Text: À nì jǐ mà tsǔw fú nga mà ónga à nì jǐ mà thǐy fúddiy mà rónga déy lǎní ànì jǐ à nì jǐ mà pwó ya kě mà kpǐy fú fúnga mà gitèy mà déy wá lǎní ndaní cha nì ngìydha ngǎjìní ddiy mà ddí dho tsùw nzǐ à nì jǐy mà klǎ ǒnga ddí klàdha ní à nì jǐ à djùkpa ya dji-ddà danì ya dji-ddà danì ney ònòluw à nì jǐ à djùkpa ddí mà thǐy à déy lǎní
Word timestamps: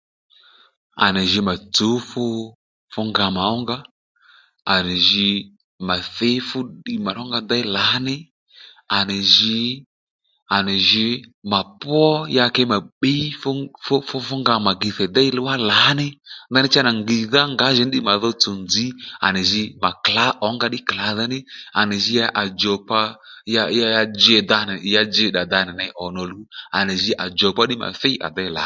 À 1.05 1.07
nì 1.15 1.21
jǐ 1.31 1.39
mà 1.47 1.53
tsǔw 1.75 1.95
fú 2.91 3.01
nga 3.09 3.25
mà 3.35 3.43
ónga 3.55 3.77
à 4.73 4.75
nì 4.85 4.95
jǐ 5.09 5.29
mà 5.87 5.95
thǐy 6.15 6.35
fúddiy 6.49 6.97
mà 7.05 7.11
rónga 7.17 7.39
déy 7.49 7.63
lǎní 7.75 8.15
ànì 8.97 9.17
jǐ 9.35 9.59
à 10.55 10.57
nì 10.67 10.75
jǐ 10.89 11.05
mà 11.51 11.59
pwó 11.79 12.05
ya 12.37 12.45
kě 12.55 12.63
mà 12.71 12.77
kpǐy 12.95 13.21
fú 13.85 13.95
fúnga 14.27 14.55
mà 14.65 14.71
gitèy 14.81 15.07
mà 15.09 15.13
déy 15.15 15.29
wá 15.47 15.55
lǎní 15.71 16.07
ndaní 16.49 16.67
cha 16.73 16.81
nì 16.87 16.91
ngìydha 16.99 17.41
ngǎjìní 17.53 17.89
ddiy 17.91 18.03
mà 18.07 18.13
ddí 18.15 18.21
dho 18.23 18.29
tsùw 18.41 18.55
nzǐ 18.65 18.85
à 19.25 19.27
nì 19.35 19.41
jǐy 19.51 19.67
mà 19.83 19.89
klǎ 20.05 20.25
ǒnga 20.47 20.67
ddí 20.69 20.79
klàdha 20.89 21.25
ní 21.33 21.39
à 21.79 21.81
nì 21.89 21.95
jǐ 22.05 22.15
à 22.41 22.43
djùkpa 22.49 23.01
ya 23.53 23.61
dji-ddà 24.19 24.57
danì 24.65 24.73
ya 24.93 25.01
dji-ddà 25.13 25.41
danì 25.51 25.71
ney 25.79 25.91
ònòluw 26.05 26.41
à 26.77 26.79
nì 26.87 26.93
jǐ 27.03 27.11
à 27.23 27.25
djùkpa 27.31 27.61
ddí 27.65 27.75
mà 27.83 27.89
thǐy 27.99 28.15
à 28.27 28.29
déy 28.37 28.47
lǎní 28.55 28.59